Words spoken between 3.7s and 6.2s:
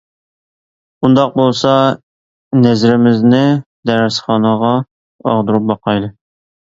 دەرسخانىغا ئاغدۇرۇپ باقايلى.